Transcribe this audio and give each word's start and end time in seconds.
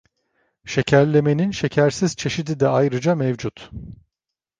Şekerlemenin 0.65 1.51
şekersiz 1.51 2.15
çeşidi 2.15 2.59
de 2.59 2.67
ayrıca 2.67 3.15
mevcut. 3.15 3.71